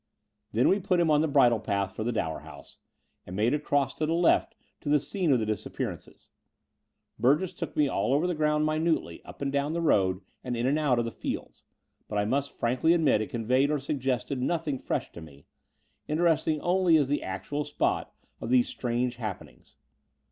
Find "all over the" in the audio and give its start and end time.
7.87-8.33